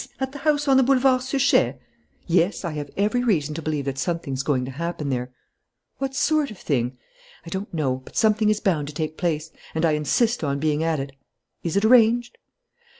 [0.19, 1.75] At the house on the Boulevard Suchet?"
[2.25, 5.29] "Yes, I have every reason to believe that something's going to happen there."
[5.99, 6.97] "What sort of thing?"
[7.45, 7.97] "I don't know.
[8.03, 9.51] But something is bound to take place.
[9.75, 11.11] And I insist on being at it.
[11.61, 12.39] Is it arranged?"